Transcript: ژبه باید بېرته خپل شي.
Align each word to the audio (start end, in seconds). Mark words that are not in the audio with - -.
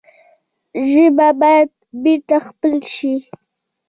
ژبه 0.89 1.27
باید 1.39 1.69
بېرته 2.03 2.37
خپل 2.47 2.73
شي. 2.93 3.15